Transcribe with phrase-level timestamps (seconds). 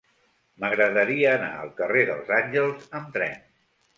[0.63, 3.37] M'agradaria anar al carrer dels Àngels amb tren.